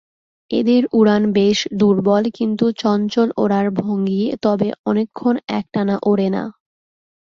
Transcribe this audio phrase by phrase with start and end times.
[0.51, 6.43] এদের উড়ান বেশ দুর্বল কিন্তু চঞ্চল ওড়ার ভঙ্গি তবে অনেকক্ষণ একটানা ওড়ে না।